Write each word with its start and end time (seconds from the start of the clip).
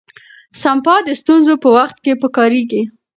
سپما 0.61 0.95
د 1.07 1.09
ستونزو 1.21 1.53
په 1.63 1.69
وخت 1.77 1.97
کې 2.03 2.19
پکارېږي. 2.21 2.81